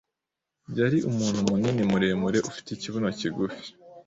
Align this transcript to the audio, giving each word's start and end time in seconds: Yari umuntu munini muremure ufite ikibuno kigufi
Yari 0.77 0.97
umuntu 1.09 1.39
munini 1.49 1.83
muremure 1.91 2.39
ufite 2.49 2.69
ikibuno 2.71 3.09
kigufi 3.19 3.67